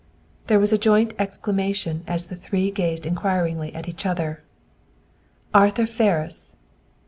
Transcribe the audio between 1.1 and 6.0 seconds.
exclamation as the three gazed inquiringly at each other. "Arthur